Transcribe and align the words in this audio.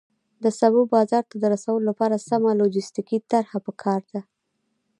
د 0.43 0.45
سبو 0.59 0.81
بازار 0.93 1.23
ته 1.29 1.35
رسولو 1.53 1.85
لپاره 1.89 2.23
سمه 2.29 2.51
لوجستیکي 2.59 3.17
طرحه 3.31 3.57
پکار 3.67 4.01
ده. 4.13 4.21